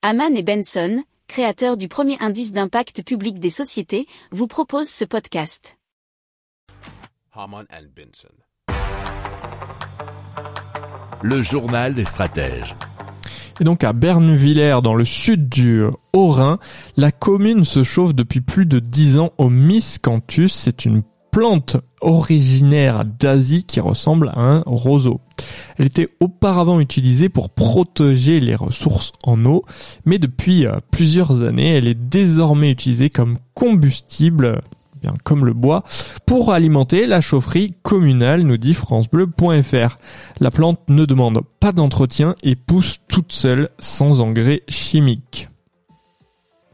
Haman 0.00 0.36
et 0.36 0.44
Benson, 0.44 1.02
créateurs 1.26 1.76
du 1.76 1.88
premier 1.88 2.16
indice 2.20 2.52
d'impact 2.52 3.02
public 3.02 3.40
des 3.40 3.50
sociétés, 3.50 4.06
vous 4.30 4.46
proposent 4.46 4.88
ce 4.88 5.04
podcast. 5.04 5.76
Haman 7.32 7.66
and 7.72 7.86
Benson. 7.96 8.28
Le 11.20 11.42
journal 11.42 11.96
des 11.96 12.04
stratèges. 12.04 12.76
Et 13.58 13.64
donc 13.64 13.82
à 13.82 13.92
Bernvillers, 13.92 14.78
dans 14.84 14.94
le 14.94 15.04
sud 15.04 15.48
du 15.48 15.82
Haut-Rhin, 16.12 16.60
la 16.96 17.10
commune 17.10 17.64
se 17.64 17.82
chauffe 17.82 18.14
depuis 18.14 18.40
plus 18.40 18.66
de 18.66 18.78
10 18.78 19.18
ans 19.18 19.32
au 19.36 19.50
miscanthus. 19.50 20.50
C'est 20.50 20.84
une 20.84 21.02
plante 21.32 21.76
originaire 22.00 23.04
d'Asie 23.04 23.64
qui 23.64 23.80
ressemble 23.80 24.28
à 24.28 24.38
un 24.38 24.62
roseau. 24.64 25.20
Elle 25.78 25.86
était 25.86 26.08
auparavant 26.20 26.80
utilisée 26.80 27.28
pour 27.28 27.50
protéger 27.50 28.40
les 28.40 28.54
ressources 28.54 29.12
en 29.22 29.44
eau, 29.44 29.64
mais 30.04 30.18
depuis 30.18 30.66
euh, 30.66 30.80
plusieurs 30.90 31.42
années, 31.42 31.76
elle 31.76 31.88
est 31.88 31.94
désormais 31.94 32.70
utilisée 32.70 33.10
comme 33.10 33.36
combustible 33.54 34.60
bien 35.00 35.14
comme 35.24 35.44
le 35.44 35.52
bois, 35.52 35.84
pour 36.26 36.52
alimenter 36.52 37.06
la 37.06 37.20
chaufferie 37.20 37.74
communale, 37.82 38.42
nous 38.42 38.56
dit 38.56 38.74
francebleu.fr. 38.74 39.98
La 40.40 40.50
plante 40.50 40.80
ne 40.88 41.04
demande 41.04 41.40
pas 41.60 41.72
d'entretien 41.72 42.34
et 42.42 42.56
pousse 42.56 42.98
toute 43.08 43.32
seule 43.32 43.70
sans 43.78 44.20
engrais 44.20 44.62
chimiques. 44.68 45.47